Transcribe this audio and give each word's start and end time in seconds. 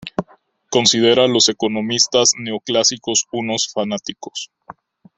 Considera 0.71 1.25
a 1.25 1.27
los 1.27 1.47
economistas 1.47 2.31
neoclásicos 2.39 3.27
unos 3.31 3.71
fanáticos. 3.71 4.49